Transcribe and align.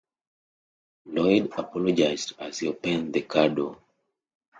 Floyd 1.03 1.51
apologized 1.57 2.33
as 2.39 2.57
he 2.57 2.67
opened 2.69 3.13
the 3.13 3.21
car 3.21 3.49
door. 3.49 3.77